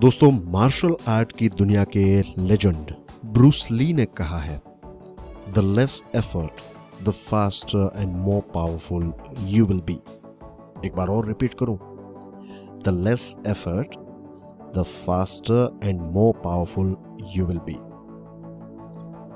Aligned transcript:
दोस्तों 0.00 0.30
martial 0.52 0.94
art 1.08 1.32
की 1.32 1.48
दुनिया 1.48 1.84
के 1.84 2.04
लेजेंड 2.38 2.92
ब्रूस 3.24 3.66
ली 3.70 3.92
ने 3.92 4.04
कहा 4.04 4.38
है 4.38 4.56
the 5.54 5.58
less 5.58 6.02
effort 6.16 6.60
the 7.04 7.10
faster 7.10 7.90
and 7.96 8.14
more 8.16 8.40
powerful 8.54 9.12
you 9.40 9.66
will 9.66 9.80
be 9.80 9.98
एक 10.86 10.94
बार 10.96 11.08
और 11.08 11.26
रिपीट 11.26 11.54
करूँ। 11.54 11.76
The 12.84 12.88
less 12.88 13.36
effort 13.46 13.96
the 14.78 14.82
faster 15.06 15.80
and 15.84 16.00
more 16.00 16.32
powerful 16.44 16.96
you 17.36 17.46
will 17.46 17.58
be 17.58 17.76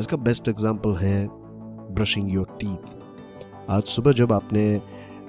इसका 0.00 0.16
बेस्ट 0.16 0.48
एग्ज़ाम्पल 0.48 0.96
है 0.96 1.28
ब्रशिंग 1.94 2.32
योर 2.34 2.56
टीथ 2.60 3.70
आज 3.70 3.82
सुबह 3.82 4.12
जब 4.12 4.32
आपने 4.32 4.64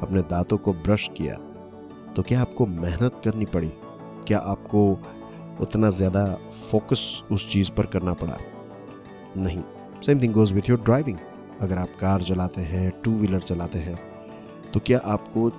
अपने 0.01 0.21
दांतों 0.21 0.57
को 0.57 0.73
ब्रश 0.73 1.09
किया 1.17 1.35
तो 2.15 2.21
क्या 2.21 2.41
आपको 2.41 2.65
मेहनत 2.65 3.21
करनी 3.25 3.45
पड़ी? 3.45 3.71
क्या 4.27 4.39
आपको 4.39 4.99
उतना 5.61 5.89
ज़्यादा 5.89 6.25
फोकस 6.71 7.23
उस 7.31 7.51
चीज़ 7.51 7.71
पर 7.71 7.85
करना 7.85 8.13
पड़ा? 8.13 8.37
नहीं. 9.37 9.61
Same 10.05 10.21
thing 10.21 10.33
goes 10.33 10.54
with 10.54 10.69
your 10.69 10.81
driving 10.81 11.18
अगर 11.61 11.77
आप 11.77 11.89
कार 11.99 12.21
चलाते 12.21 12.61
हैं 12.61 12.91
टू 13.04 13.11
व्हीलर 13.11 13.39
चलाते 13.39 13.79
हैं 13.79 13.99
तो 14.73 14.79
क्या 14.79 14.99
आपको 15.05 15.49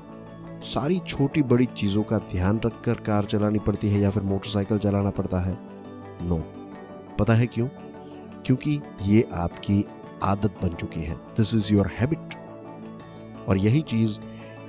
सारी 0.64 0.98
छोटी 0.98 1.42
बड़ी 1.42 1.66
चीज़ों 1.66 2.02
का 2.02 2.18
ध्यान 2.18 2.60
रखकर 2.64 2.95
कार 2.95 3.24
चलानी 3.24 3.59
पड़ती 3.59 3.90
है 3.90 4.00
या 4.00 4.10
फिर 4.10 4.23
मोटरसाइकिल 4.23 4.78
चलाना 4.78 5.10
पड़ता 5.10 5.40
है? 5.40 5.59
No 6.23 6.37
no. 6.37 7.16
पता 7.18 7.34
है 7.34 7.46
क्यों? 7.46 7.68
क्योंकि 8.46 8.80
ये 9.02 9.28
आपकी 9.32 9.84
आदत 10.23 10.54
बन 10.62 10.68
चुकी 10.68 11.00
है. 11.00 11.14
दिस 11.14 11.54
इज़ 11.54 11.73
योर 11.74 11.87
हैबिट 11.87 12.34
और 13.48 13.59
यही 13.59 13.80
चीज़ 13.80 14.18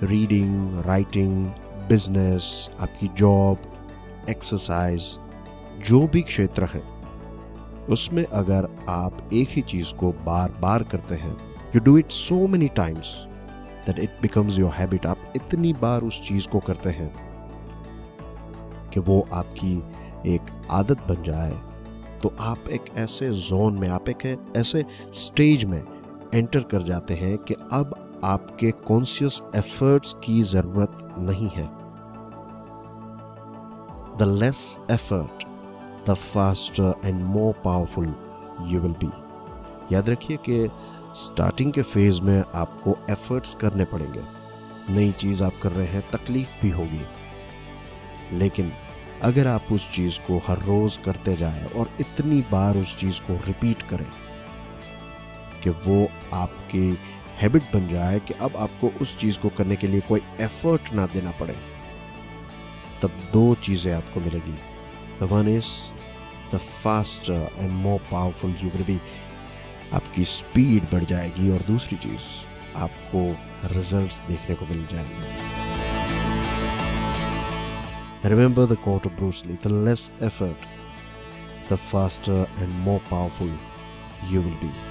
रीडिंग 0.03 0.79
राइटिंग 0.85 1.45
बिज़नेस 1.89 2.69
आपकी 2.79 3.07
जॉब 3.07 3.57
एक्सरसाइज 4.29 5.17
जो 5.87 6.05
भी 6.07 6.21
क्षेत्र 6.21 6.63
है, 6.63 6.81
उसमें 7.89 8.25
अगर 8.25 8.67
आप 8.89 9.29
एक 9.33 9.49
ही 9.49 9.61
चीज़ 9.61 9.93
को 9.95 10.11
बार 10.25 10.51
बार 10.51 10.83
करते 10.83 11.15
हैं 11.15 11.35
you 11.75 11.81
do 11.81 11.97
it 11.97 12.11
so 12.11 12.47
many 12.47 12.67
times 12.67 13.13
that 13.85 13.99
it 13.99 14.17
becomes 14.21 14.59
your 14.59 14.71
habit 14.71 15.05
आप 15.05 15.33
इतनी 15.35 15.73
बार 15.73 16.01
उस 16.01 16.21
चीज़ 16.27 16.47
को 16.47 16.59
करते 16.59 16.89
हैं 16.89 17.11
कि 18.93 18.99
वो 18.99 19.27
आपकी 19.33 19.77
एक 20.33 20.51
आदत 20.71 21.01
बन 21.09 21.23
जाए। 21.23 21.51
तो 22.23 22.33
आप 22.39 22.69
एक 22.69 22.85
ऐसे 22.97 23.29
जोन 23.31 23.77
में, 23.79 23.87
आप 23.89 24.09
एक 24.09 24.53
ऐसे 24.57 24.85
स्टेज 25.13 25.63
में 25.65 25.83
एंटर 26.33 26.63
कर 26.63 26.81
जाते 26.81 27.13
हैं 27.13 27.37
कि 27.37 27.53
अब 27.71 27.93
आपके 28.23 28.71
कॉन्शियस 28.71 29.41
एफर्ट्स 29.55 30.13
की 30.23 30.41
ज़रूरत 30.43 30.97
नहीं 31.19 31.49
है। 31.49 31.67
The 34.19 34.27
less 34.27 34.79
effort, 34.89 35.43
the 36.05 36.15
faster 36.15 36.93
and 37.03 37.23
more 37.35 37.53
powerful 37.63 38.07
you 38.71 38.81
will 38.81 38.97
be. 39.03 39.11
याद 39.91 40.09
रखिए 40.09 40.37
कि 40.37 40.69
स्टार्टिंग 41.15 41.73
के 41.73 41.81
फ़ेज़ 41.81 42.21
में 42.21 42.43
आपको 42.55 42.97
एफर्ट्स 43.09 43.55
करने 43.55 43.85
पड़ेंगे। 43.85 44.19
नई 44.89 45.11
चीज़ 45.11 45.43
आप 45.43 45.53
कर 45.63 45.71
रहे 45.71 45.87
हैं 45.87 46.11
तकलीफ़ 46.11 46.49
भी 46.61 46.69
होगी। 46.69 47.01
लेकिन 48.33 48.71
अगर 49.21 49.47
आप 49.47 49.65
उस 49.71 49.91
चीज़ 49.91 50.19
को 50.19 50.41
हर 50.47 50.57
रोज़ 50.57 50.99
करते 50.99 51.35
जाए 51.35 51.65
और 51.65 51.89
इतनी 51.99 52.41
बार 52.41 52.77
उस 52.77 52.97
चीज़ 52.97 53.21
को 53.21 53.33
रिपीट 53.47 53.81
करें 53.81 54.07
कि 55.63 55.69
वो 55.69 56.07
आपकी 56.33 56.97
हैबिट 57.41 57.63
बन 57.63 57.87
जाए 57.87 58.19
कि 58.19 58.33
अब 58.33 58.55
आपको 58.55 58.91
उस 59.01 59.17
चीज़ 59.17 59.39
को 59.39 59.49
करने 59.49 59.75
के 59.75 59.87
लिए 59.87 60.01
कोई 60.01 60.21
एफर्ट 60.41 60.93
ना 60.93 61.05
देना 61.05 61.31
पड़े। 61.31 61.78
तब 63.01 63.11
दो 63.33 63.43
चीज़ें 63.63 63.91
आपको 63.93 64.19
मिलेगी। 64.19 64.57
The 65.19 65.29
one 65.31 65.47
is 65.47 65.67
the 66.53 66.57
faster 66.57 67.49
and 67.57 67.71
more 67.71 67.99
powerful 68.11 68.55
you 68.63 68.69
will 68.69 68.83
be 68.83 68.99
आपकी 69.93 70.23
स्पीड 70.25 70.83
बढ़ 70.93 71.03
जाएगी 71.03 71.49
और 71.51 71.59
दूसरी 71.67 71.97
चीज़ 71.97 72.25
आपको 72.77 73.21
रिजल्ट्स 73.73 74.21
देखने 74.27 74.55
को 74.55 74.65
मिल 74.65 74.85
जाएँगे। 74.91 75.47
Remember 78.29 78.65
the 78.65 78.77
quote 78.83 79.07
of 79.07 79.13
Bruce Lee 79.13 79.53
the 79.63 79.67
less 79.87 80.11
effort 80.23 81.71
the 81.71 81.75
faster 81.91 82.47
and 82.59 82.73
more 82.85 82.99
powerful 83.11 83.57
you 84.31 84.41
will 84.41 84.53
be 84.53 84.88